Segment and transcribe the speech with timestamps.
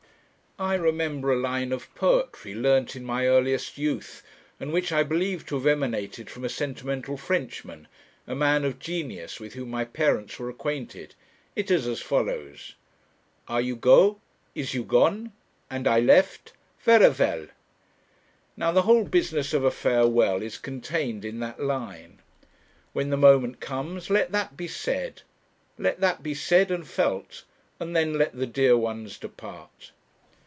[0.59, 4.21] I remember a line of poetry, learnt in my earliest youth,
[4.59, 7.87] and which I believe to have emanated from a sentimental Frenchman,
[8.27, 11.15] a man of genius, with whom my parents were acquainted.
[11.55, 12.75] It is as follows:
[13.47, 14.21] Are you go?
[14.53, 15.31] Is you gone?
[15.71, 16.51] And I left?
[16.83, 17.47] Vera vell!
[18.55, 22.19] Now the whole business of a farewell is contained in that line.
[22.93, 25.21] When the moment comes, let that be said;
[25.79, 27.45] let that be said and felt,
[27.79, 29.91] and then let the dear ones depart.